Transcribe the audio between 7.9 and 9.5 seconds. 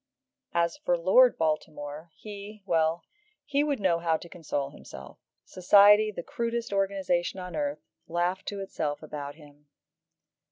laughed to itself about